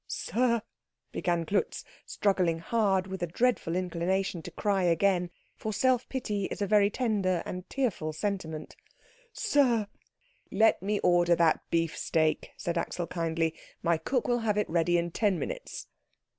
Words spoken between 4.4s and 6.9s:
to cry again, for self pity is a very